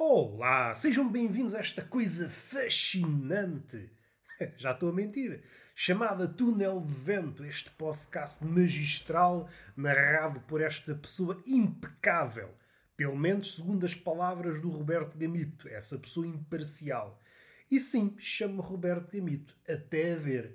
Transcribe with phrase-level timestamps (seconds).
[0.00, 3.90] Olá, sejam bem-vindos a esta coisa fascinante.
[4.56, 5.42] Já estou a mentir.
[5.74, 12.54] Chamada Túnel de Vento, este podcast magistral narrado por esta pessoa impecável.
[12.96, 17.20] Pelo menos segundo as palavras do Roberto Gamito, essa pessoa imparcial.
[17.68, 20.54] E sim, chamo Roberto Gamito, até a ver.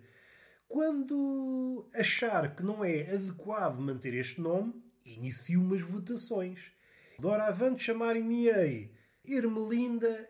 [0.70, 6.72] Quando achar que não é adequado manter este nome, inicio umas votações.
[7.20, 8.93] Doravante chamarem-me-ei
[9.26, 10.30] Ermelinda,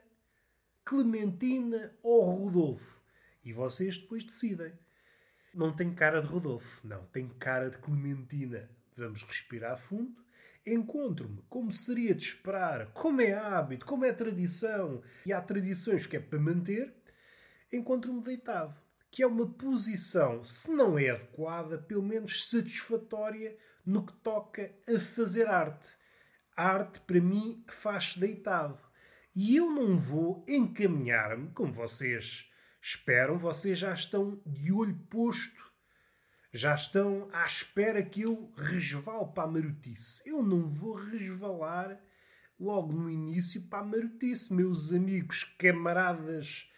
[0.85, 3.01] Clementina ou Rodolfo.
[3.43, 4.73] E vocês depois decidem.
[5.53, 8.69] Não tem cara de Rodolfo, não, tem cara de Clementina.
[8.95, 10.23] Vamos respirar fundo.
[10.65, 16.15] Encontro-me, como seria de esperar, como é hábito, como é tradição, e há tradições que
[16.15, 16.93] é para manter.
[17.71, 18.73] Encontro-me deitado,
[19.11, 24.99] que é uma posição, se não é adequada, pelo menos satisfatória no que toca a
[24.99, 25.97] fazer arte.
[26.55, 28.79] A arte, para mim, faz-se deitado.
[29.35, 35.71] E eu não vou encaminhar-me, como vocês esperam, vocês já estão de olho posto,
[36.53, 40.21] já estão à espera que eu resvale para a marotice.
[40.23, 41.99] Eu não vou resvalar
[42.59, 46.69] logo no início para a marotice, meus amigos, camaradas,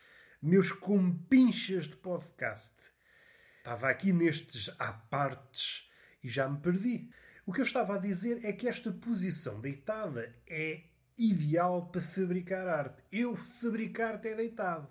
[0.42, 2.76] meus compinchas de podcast.
[3.58, 5.89] Estava aqui nestes apartes
[6.23, 7.09] e já me perdi.
[7.45, 10.83] O que eu estava a dizer é que esta posição deitada é
[11.17, 13.03] ideal para fabricar arte.
[13.11, 14.88] Eu fabricar arte é deitado.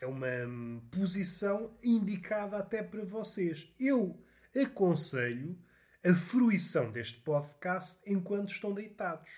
[0.00, 3.72] É uma hum, posição indicada até para vocês.
[3.78, 4.18] Eu
[4.60, 5.58] aconselho
[6.04, 9.30] a fruição deste podcast enquanto estão deitados.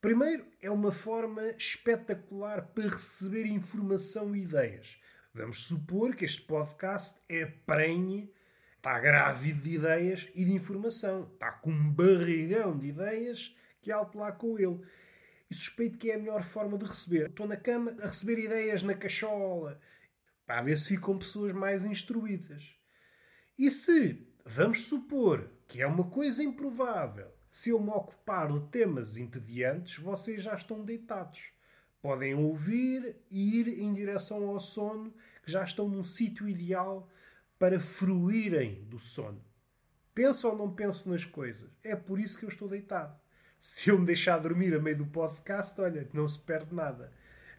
[0.00, 4.98] Primeiro, é uma forma espetacular para receber informação e ideias.
[5.32, 8.32] Vamos supor que este podcast é prenhe
[8.80, 11.30] Está grávido de ideias e de informação.
[11.34, 14.80] Está com um barrigão de ideias que alto lá com ele.
[15.50, 17.28] E suspeito que é a melhor forma de receber.
[17.28, 19.80] Estou na cama a receber ideias na cachola.
[20.46, 22.74] Para ver se ficam pessoas mais instruídas.
[23.58, 29.16] E se, vamos supor, que é uma coisa improvável, se eu me ocupar de temas
[29.16, 31.52] entediantes, vocês já estão deitados.
[32.00, 35.12] Podem ouvir e ir em direção ao sono,
[35.42, 37.08] que já estão num sítio ideal
[37.58, 39.44] para fruírem do sono.
[40.14, 41.70] Penso ou não penso nas coisas.
[41.82, 43.18] É por isso que eu estou deitado.
[43.62, 47.12] Se eu me deixar dormir a meio do podcast, olha, não se perde nada.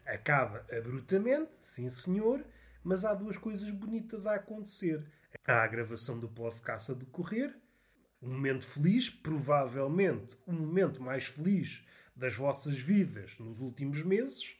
[0.04, 2.44] Acaba abruptamente, sim senhor,
[2.82, 5.00] mas há duas coisas bonitas a acontecer.
[5.46, 7.56] Há a gravação do podcast a decorrer,
[8.20, 11.86] um momento feliz, provavelmente o momento mais feliz
[12.16, 14.56] das vossas vidas nos últimos meses.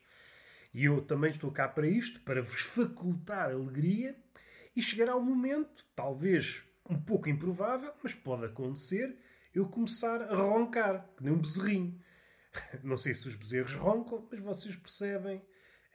[0.72, 4.14] E eu também estou cá para isto, para vos facultar alegria
[4.76, 9.18] e chegará um momento, talvez um pouco improvável, mas pode acontecer,
[9.54, 12.00] eu começar a roncar, que nem um bezerrinho.
[12.82, 15.42] Não sei se os bezerros roncam, mas vocês percebem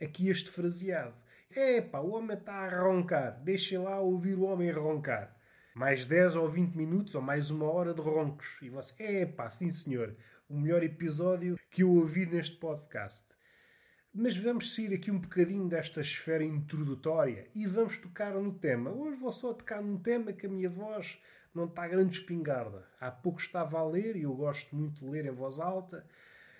[0.02, 1.16] aqui este fraseado.
[1.56, 3.42] Epá, o homem está a roncar.
[3.44, 5.36] Deixem lá ouvir o homem roncar.
[5.74, 8.60] Mais 10 ou 20 minutos ou mais uma hora de roncos.
[8.62, 10.16] E você, epá, sim senhor,
[10.50, 13.28] o melhor episódio que eu ouvi neste podcast.
[14.14, 18.92] Mas vamos sair aqui um bocadinho desta esfera introdutória e vamos tocar no tema.
[18.92, 21.20] Hoje vou só tocar num tema que a minha voz
[21.54, 22.88] não está grande espingarda.
[23.00, 26.06] Há pouco estava a ler, e eu gosto muito de ler em voz alta,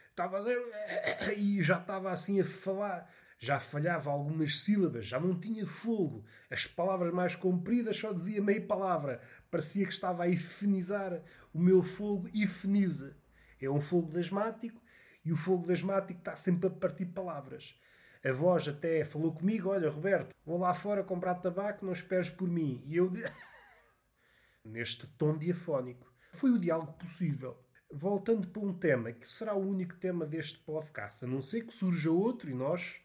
[0.10, 0.60] estava a ler
[1.38, 3.10] e já estava assim a falar.
[3.40, 6.26] Já falhava algumas sílabas, já não tinha fogo.
[6.50, 9.22] As palavras mais compridas só dizia meia palavra.
[9.52, 11.22] Parecia que estava a efenizar
[11.54, 13.16] o meu fogo e feniza.
[13.62, 14.82] É um fogo asmático
[15.24, 17.80] e o fogo asmático está sempre a partir palavras.
[18.26, 22.48] A voz até falou comigo: Olha, Roberto, vou lá fora comprar tabaco, não esperes por
[22.48, 22.84] mim.
[22.88, 23.12] E eu.
[24.68, 26.12] Neste tom diafónico.
[26.32, 27.58] Foi o diálogo possível.
[27.92, 31.74] Voltando para um tema que será o único tema deste podcast, a não ser que
[31.74, 33.00] surja outro e nós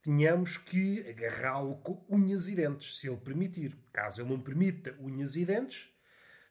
[0.00, 3.76] tenhamos que agarrá-lo com unhas e dentes, se ele permitir.
[3.92, 5.90] Caso ele não permita unhas e dentes,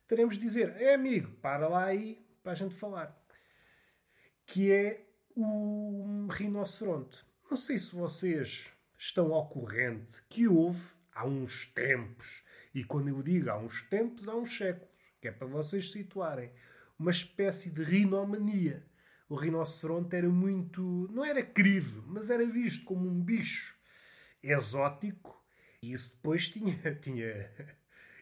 [0.07, 3.17] teremos de dizer: É amigo, para lá aí para a gente falar
[4.47, 5.05] que é
[5.35, 7.23] o rinoceronte.
[7.51, 10.81] Não sei se vocês estão ao corrente que houve
[11.13, 12.43] há uns tempos,
[12.77, 16.51] e quando eu digo há uns tempos, há uns séculos, que é para vocês situarem,
[16.99, 18.85] uma espécie de rinomania.
[19.27, 21.09] O rinoceronte era muito.
[21.11, 23.75] não era querido, mas era visto como um bicho
[24.43, 25.43] exótico,
[25.81, 26.77] e isso depois tinha.
[27.01, 27.51] tinha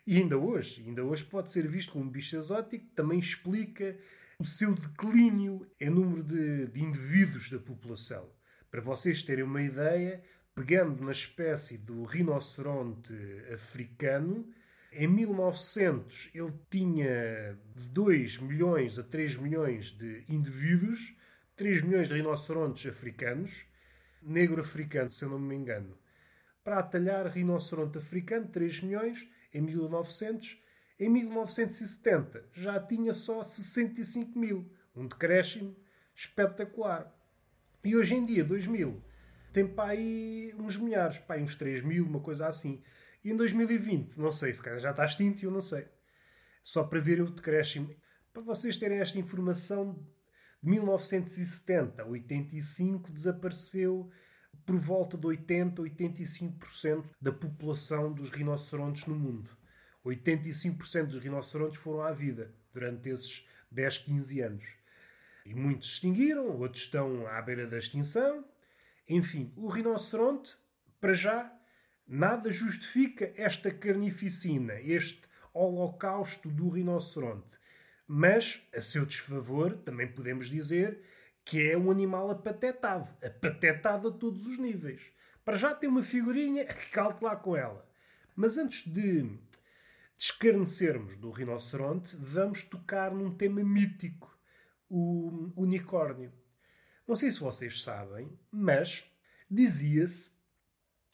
[0.07, 4.00] e ainda hoje, ainda hoje pode ser visto como um bicho exótico, também explica
[4.40, 8.31] o seu declínio em número de, de indivíduos da população.
[8.72, 10.24] Para vocês terem uma ideia,
[10.56, 13.13] pegando na espécie do rinoceronte
[13.54, 14.48] africano,
[14.94, 21.13] em 1900 ele tinha de 2 milhões a 3 milhões de indivíduos,
[21.57, 23.66] 3 milhões de rinocerontes africanos,
[24.22, 25.98] negro africano, se eu não me engano,
[26.63, 30.63] para atalhar rinoceronte africano, 3 milhões, em 1900.
[30.98, 35.75] Em 1970 já tinha só 65 mil, um decréscimo
[36.16, 37.13] espetacular.
[37.84, 39.04] E hoje em dia, 2000,
[39.56, 42.84] tem para aí uns milhares, para aí uns 3 mil, uma coisa assim.
[43.24, 45.88] E em 2020, não sei, se calhar já está extinto eu não sei.
[46.62, 47.96] Só para ver o decréscimo.
[48.34, 49.98] Para vocês terem esta informação,
[50.62, 54.12] de 1970 a 85 desapareceu
[54.66, 59.50] por volta de 80 a 85% da população dos rinocerontes no mundo.
[60.06, 64.66] 85% dos rinocerontes foram à vida durante esses 10, 15 anos.
[65.46, 68.44] E muitos extinguiram, outros estão à beira da extinção.
[69.07, 70.57] Enfim, o rinoceronte,
[71.00, 71.52] para já,
[72.07, 75.22] nada justifica esta carnificina, este
[75.54, 77.57] holocausto do rinoceronte.
[78.07, 81.02] Mas, a seu desfavor, também podemos dizer
[81.44, 83.07] que é um animal apatetado.
[83.24, 85.02] Apatetado a todos os níveis.
[85.44, 87.88] Para já tem uma figurinha, calte lá com ela.
[88.36, 89.40] Mas antes de
[90.18, 94.36] descarnecermos do rinoceronte, vamos tocar num tema mítico:
[94.90, 96.34] o unicórnio.
[97.07, 99.06] Não sei se vocês sabem, mas
[99.50, 100.31] dizia-se,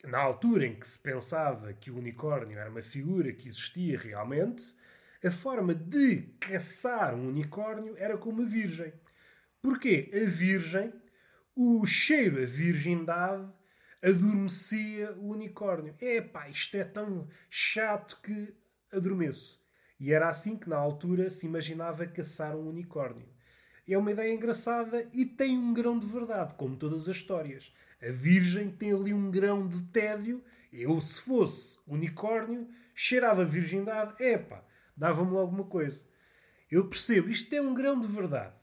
[0.05, 4.73] na altura em que se pensava que o unicórnio era uma figura que existia realmente,
[5.23, 8.93] a forma de caçar um unicórnio era com uma virgem.
[9.61, 10.09] Porquê?
[10.13, 10.93] A virgem,
[11.53, 13.51] o cheiro, a virgindade,
[14.01, 15.93] adormecia o unicórnio.
[15.99, 18.55] Epá, isto é tão chato que
[18.91, 19.61] adormeço.
[19.99, 23.27] E era assim que na altura se imaginava caçar um unicórnio.
[23.87, 27.73] É uma ideia engraçada e tem um grão de verdade, como todas as histórias.
[28.01, 30.43] A Virgem tem ali um grão de tédio.
[30.71, 34.15] Eu, se fosse unicórnio, cheirava a virgindade.
[34.23, 34.63] Epá,
[34.95, 36.03] dava-me logo uma coisa.
[36.69, 38.55] Eu percebo, isto é um grão de verdade.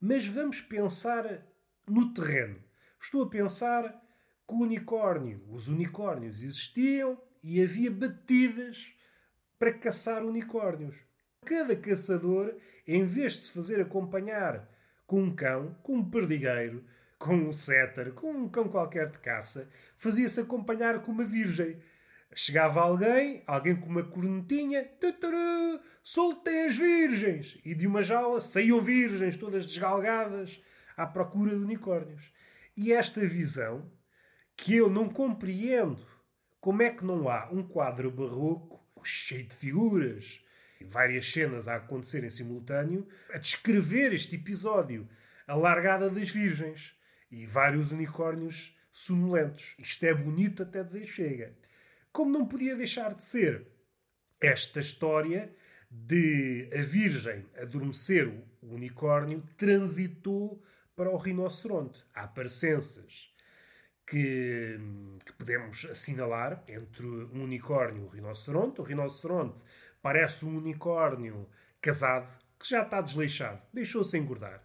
[0.00, 1.44] Mas vamos pensar
[1.86, 2.62] no terreno.
[3.00, 4.02] Estou a pensar
[4.46, 8.92] que o unicórnio, os unicórnios existiam e havia batidas
[9.58, 10.96] para caçar unicórnios.
[11.44, 12.54] Cada caçador,
[12.86, 14.68] em vez de se fazer acompanhar
[15.06, 16.84] com um cão, com um perdigueiro,
[17.18, 21.80] com um setter, com um cão qualquer de caça, fazia-se acompanhar com uma virgem.
[22.34, 24.86] Chegava alguém, alguém com uma cornetinha,
[26.02, 27.58] soltem as virgens!
[27.64, 30.62] E de uma jaula saíam virgens, todas desgalgadas,
[30.96, 32.32] à procura de unicórnios.
[32.76, 33.90] E esta visão,
[34.56, 36.04] que eu não compreendo,
[36.60, 40.44] como é que não há um quadro barroco cheio de figuras,
[40.84, 45.08] várias cenas a acontecer em simultâneo, a descrever este episódio,
[45.46, 46.94] a largada das virgens
[47.30, 49.74] e vários unicórnios sonolentos.
[49.78, 51.54] Isto é bonito até dizer chega.
[52.12, 53.66] Como não podia deixar de ser
[54.40, 55.54] esta história
[55.90, 58.28] de a virgem adormecer
[58.60, 60.62] o unicórnio transitou
[60.94, 62.04] para o rinoceronte.
[62.14, 63.30] Há parecenças
[64.06, 64.78] que,
[65.24, 68.80] que, podemos assinalar entre um unicórnio e um rinoceronte.
[68.80, 69.64] O rinoceronte
[70.06, 71.48] parece um unicórnio
[71.80, 72.30] casado
[72.60, 74.62] que já está desleixado, deixou-se engordar.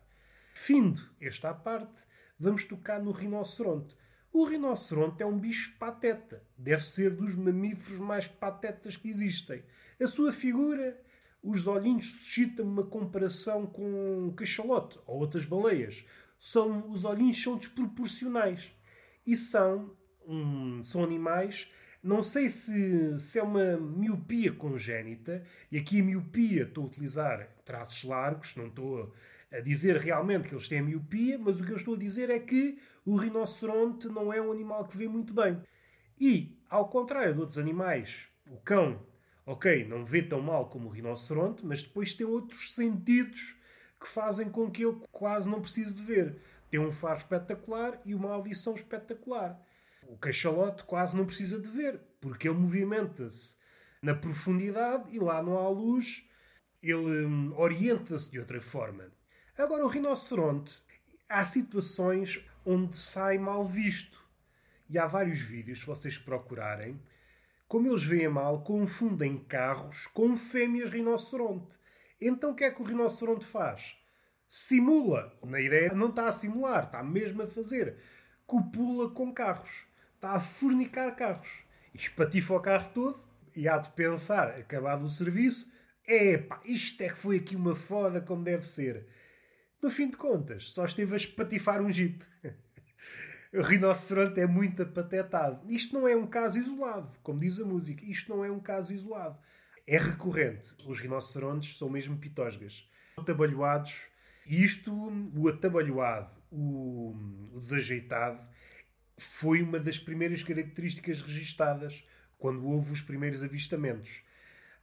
[0.53, 2.03] Findo esta parte,
[2.37, 3.97] vamos tocar no rinoceronte.
[4.31, 6.43] O rinoceronte é um bicho pateta.
[6.55, 9.63] Deve ser dos mamíferos mais patetas que existem.
[9.99, 11.01] A sua figura,
[11.41, 16.05] os olhinhos suscitam uma comparação com um cachalote ou outras baleias.
[16.37, 18.71] São, os olhinhos são desproporcionais
[19.25, 19.97] e são,
[20.83, 21.67] são animais.
[22.03, 27.47] Não sei se, se é uma miopia congénita, e aqui a miopia estou a utilizar
[27.63, 29.13] traços largos, não estou
[29.51, 32.39] a dizer realmente que eles têm miopia, mas o que eu estou a dizer é
[32.39, 35.61] que o rinoceronte não é um animal que vê muito bem.
[36.19, 39.05] E, ao contrário de outros animais, o cão,
[39.45, 43.57] ok, não vê tão mal como o rinoceronte, mas depois tem outros sentidos
[43.99, 46.41] que fazem com que ele quase não precise de ver.
[46.69, 49.61] Tem um faro espetacular e uma audição espetacular.
[50.07, 53.55] O cachalote quase não precisa de ver, porque ele movimenta-se
[54.01, 56.23] na profundidade e lá não há luz,
[56.81, 59.11] ele hum, orienta-se de outra forma.
[59.57, 60.81] Agora, o rinoceronte,
[61.29, 64.19] há situações onde sai mal visto.
[64.89, 67.01] E há vários vídeos, se vocês procurarem,
[67.67, 71.79] como eles veem mal, confundem carros com fêmeas rinoceronte.
[72.19, 73.95] Então o que é que o rinoceronte faz?
[74.51, 75.33] simula.
[75.45, 77.95] Na ideia não está a simular, está mesmo a fazer.
[78.45, 79.85] Copula com carros.
[80.21, 81.63] Está a fornicar carros.
[81.95, 83.19] E espatifa o carro todo
[83.55, 85.73] e há de pensar, acabado o serviço,
[86.07, 89.07] epá, isto é que foi aqui uma foda como deve ser.
[89.81, 92.23] No fim de contas, só esteve a espatifar um jeep.
[93.51, 95.59] o rinoceronte é muito apatetado.
[95.67, 98.05] Isto não é um caso isolado, como diz a música.
[98.05, 99.39] Isto não é um caso isolado.
[99.87, 100.75] É recorrente.
[100.85, 102.87] Os rinocerontes são mesmo pitosgas.
[103.17, 104.03] Atabalhoados
[104.45, 104.93] E isto,
[105.35, 107.15] o atabalhoado, o,
[107.51, 108.39] o desajeitado,
[109.25, 112.03] foi uma das primeiras características registadas
[112.37, 114.21] quando houve os primeiros avistamentos.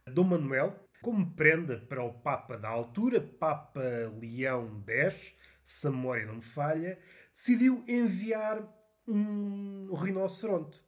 [0.07, 3.81] Dom Manuel, como prenda para o Papa da altura, Papa
[4.19, 6.99] Leão X, se a memória não me falha,
[7.33, 8.63] decidiu enviar
[9.07, 10.83] um rinoceronte.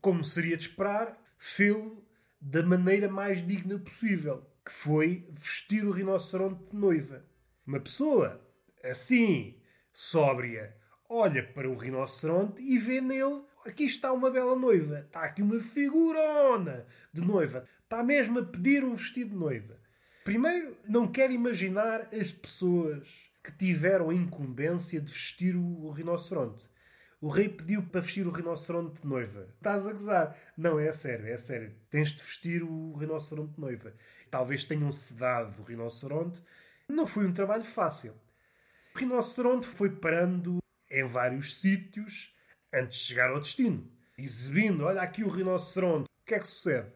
[0.00, 2.04] Como seria de esperar, fê-lo
[2.40, 7.24] da maneira mais digna possível, que foi vestir o rinoceronte de noiva.
[7.66, 8.40] Uma pessoa
[8.84, 9.60] assim,
[9.92, 10.76] sóbria,
[11.08, 15.60] olha para o rinoceronte e vê nele aqui está uma bela noiva, está aqui uma
[15.60, 19.78] figurona de noiva, está mesmo a pedir um vestido de noiva.
[20.24, 23.06] Primeiro, não quero imaginar as pessoas
[23.42, 26.68] que tiveram a incumbência de vestir o rinoceronte.
[27.20, 29.48] O rei pediu para vestir o rinoceronte de noiva.
[29.56, 30.36] Estás a gozar?
[30.56, 31.74] Não, é sério, é sério.
[31.90, 33.92] Tens de vestir o rinoceronte de noiva.
[34.30, 36.40] Talvez tenham sedado o rinoceronte.
[36.88, 38.14] Não foi um trabalho fácil.
[38.94, 40.58] O rinoceronte foi parando
[40.98, 42.34] em vários sítios
[42.72, 43.90] antes de chegar ao destino.
[44.16, 46.08] Exibindo, olha aqui o rinoceronte.
[46.22, 46.92] O que é que sucede?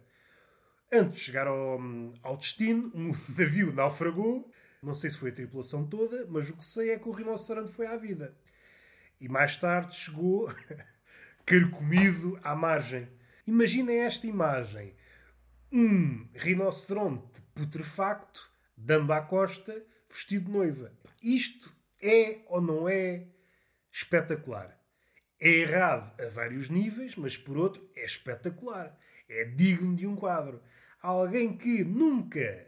[0.93, 1.81] Antes de chegar ao,
[2.23, 4.51] ao destino, um navio naufragou.
[4.83, 7.73] Não sei se foi a tripulação toda, mas o que sei é que o rinoceronte
[7.73, 8.37] foi à vida.
[9.21, 10.53] E mais tarde chegou
[11.47, 13.09] carcomido à margem.
[13.47, 14.97] Imaginem esta imagem.
[15.71, 20.93] Um rinoceronte putrefacto dando à costa vestido de noiva.
[21.23, 23.29] Isto é ou não é
[23.93, 24.79] espetacular?
[25.39, 28.99] É errado a vários níveis, mas por outro é espetacular.
[29.29, 30.63] É digno de um quadro.
[31.01, 32.67] Alguém que nunca,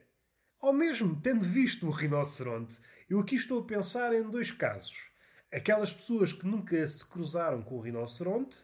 [0.61, 2.78] ou mesmo tendo visto um rinoceronte,
[3.09, 5.14] eu aqui estou a pensar em dois casos
[5.54, 8.57] aquelas pessoas que nunca se cruzaram com o rinoceronte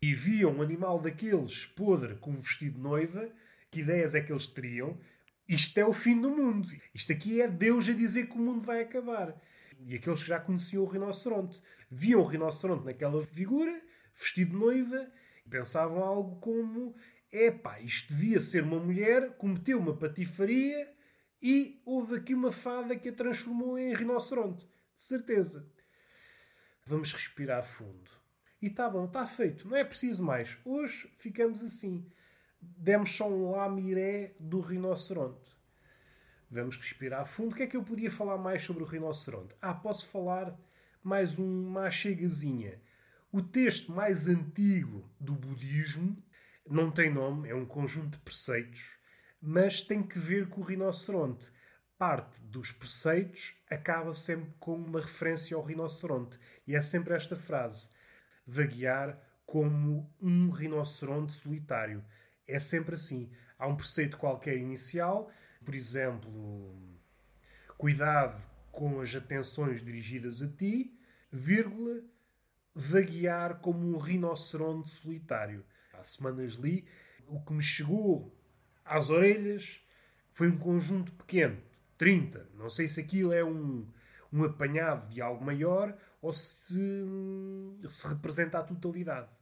[0.00, 3.28] e viam um animal daqueles podre com um vestido de noiva,
[3.70, 4.96] que ideias é que eles teriam?
[5.48, 6.68] Isto é o fim do mundo.
[6.94, 9.34] Isto aqui é Deus a dizer que o mundo vai acabar.
[9.80, 13.80] E aqueles que já conheciam o rinoceronte viam o rinoceronte naquela figura,
[14.14, 15.10] vestido de noiva,
[15.46, 16.94] e pensavam algo como:
[17.32, 20.94] epá, isto devia ser uma mulher, cometeu uma patifaria
[21.40, 24.66] e houve aqui uma fada que a transformou em rinoceronte.
[24.66, 25.70] De certeza.
[26.84, 28.10] Vamos respirar fundo.
[28.60, 30.58] E tá bom, está feito, não é preciso mais.
[30.64, 32.10] Hoje ficamos assim.
[32.60, 35.57] Demos só um lamiré do rinoceronte.
[36.50, 37.52] Vamos respirar fundo.
[37.52, 39.54] O que é que eu podia falar mais sobre o rinoceronte?
[39.60, 40.58] Ah, posso falar
[41.02, 42.80] mais uma chegazinha.
[43.30, 46.16] O texto mais antigo do budismo
[46.66, 48.98] não tem nome, é um conjunto de preceitos,
[49.40, 51.52] mas tem que ver com o rinoceronte
[51.98, 56.38] parte dos preceitos acaba sempre com uma referência ao rinoceronte.
[56.66, 57.90] E é sempre esta frase:
[58.46, 62.04] vaguear como um rinoceronte solitário.
[62.46, 63.30] É sempre assim.
[63.58, 65.30] Há um preceito qualquer inicial,
[65.68, 66.74] por exemplo,
[67.76, 70.98] cuidado com as atenções dirigidas a ti,
[71.30, 72.00] vírgula,
[72.74, 75.62] vaguear como um rinoceronte solitário.
[75.92, 76.88] Há semanas li,
[77.26, 78.34] o que me chegou
[78.82, 79.78] às orelhas
[80.32, 81.60] foi um conjunto pequeno
[81.98, 82.48] 30.
[82.54, 83.86] Não sei se aquilo é um,
[84.32, 87.04] um apanhado de algo maior ou se,
[87.90, 89.34] se representa a totalidade.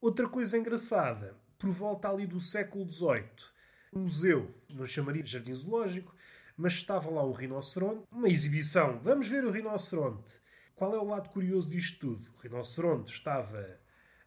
[0.00, 3.52] Outra coisa engraçada, por volta ali do século XVIII,
[3.94, 6.14] um museu, não chamaria de jardim zoológico,
[6.56, 9.00] mas estava lá um rinoceronte, uma exibição.
[9.02, 10.32] Vamos ver o rinoceronte.
[10.74, 12.30] Qual é o lado curioso disto tudo?
[12.36, 13.78] O rinoceronte estava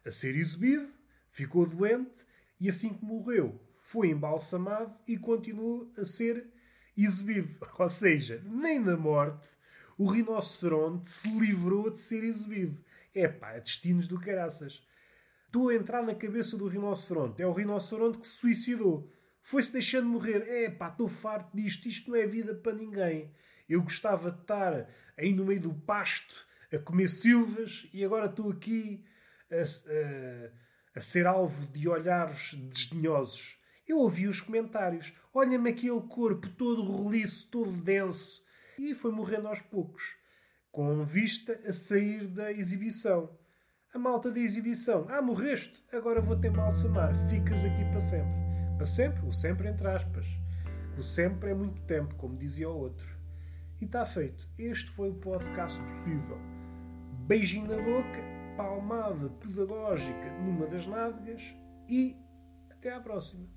[0.04, 0.90] a ser exibido,
[1.30, 2.26] ficou doente
[2.58, 6.46] e assim que morreu, foi embalsamado e continuou a ser
[6.96, 7.54] exibido.
[7.78, 9.56] Ou seja, nem na morte
[9.96, 12.78] o rinoceronte se livrou de ser exibido.
[13.14, 14.82] É pá, destinos do caraças.
[15.46, 17.42] Estou a entrar na cabeça do rinoceronte.
[17.42, 19.10] É o rinoceronte que se suicidou.
[19.48, 20.46] Foi-se deixando morrer.
[20.46, 21.88] É pá, estou farto disto.
[21.88, 23.32] Isto não é vida para ninguém.
[23.66, 24.86] Eu gostava de estar
[25.16, 29.02] aí no meio do pasto a comer silvas e agora estou aqui
[29.50, 33.58] a, a, a ser alvo de olhares desdenhosos.
[33.86, 35.14] Eu ouvi os comentários.
[35.32, 38.44] Olha-me aquele corpo todo roliço, todo denso.
[38.78, 40.14] E foi morrendo aos poucos,
[40.70, 43.34] com vista a sair da exibição.
[43.94, 45.06] A malta da exibição.
[45.08, 45.82] Ah, morreste?
[45.90, 47.14] Agora vou-te embalsamar.
[47.30, 48.47] Ficas aqui para sempre.
[48.78, 49.26] Para sempre?
[49.26, 50.24] O sempre entre aspas.
[50.96, 53.12] O sempre é muito tempo, como dizia o outro.
[53.80, 54.48] E está feito.
[54.56, 56.38] Este foi o podcast possível.
[57.26, 58.22] Beijinho na boca,
[58.56, 61.42] palmada pedagógica numa das nádegas
[61.88, 62.16] e
[62.70, 63.48] até à próxima.